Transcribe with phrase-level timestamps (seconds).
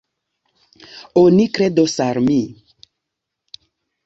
[1.23, 2.39] Oni kredos al mi.